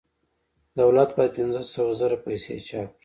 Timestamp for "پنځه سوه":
1.37-1.93